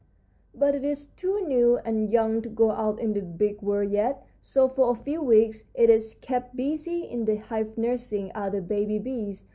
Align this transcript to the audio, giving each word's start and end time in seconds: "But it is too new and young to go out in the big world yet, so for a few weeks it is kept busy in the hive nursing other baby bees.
"But 0.55 0.73
it 0.73 0.83
is 0.83 1.05
too 1.05 1.45
new 1.47 1.77
and 1.77 2.09
young 2.09 2.41
to 2.41 2.49
go 2.49 2.71
out 2.71 2.99
in 2.99 3.13
the 3.13 3.21
big 3.21 3.61
world 3.61 3.91
yet, 3.91 4.25
so 4.41 4.67
for 4.67 4.89
a 4.89 4.95
few 4.95 5.21
weeks 5.21 5.65
it 5.75 5.91
is 5.91 6.15
kept 6.21 6.55
busy 6.55 7.03
in 7.03 7.25
the 7.25 7.35
hive 7.35 7.77
nursing 7.77 8.31
other 8.33 8.61
baby 8.61 8.97
bees. 8.97 9.45